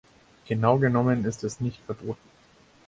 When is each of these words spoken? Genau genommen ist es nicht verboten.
Genau 0.47 0.79
genommen 0.79 1.25
ist 1.25 1.43
es 1.43 1.59
nicht 1.61 1.79
verboten. 1.85 2.27